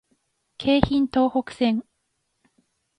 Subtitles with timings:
[0.57, 1.83] 京浜東北線